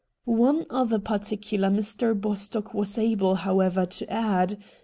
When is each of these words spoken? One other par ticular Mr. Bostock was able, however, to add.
One 0.25 0.65
other 0.71 0.97
par 0.97 1.19
ticular 1.19 1.71
Mr. 1.71 2.19
Bostock 2.19 2.73
was 2.73 2.97
able, 2.97 3.35
however, 3.35 3.85
to 3.85 4.11
add. 4.11 4.57